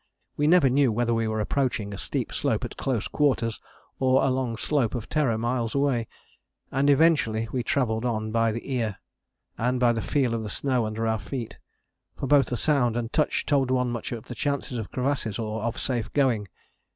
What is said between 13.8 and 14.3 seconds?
much of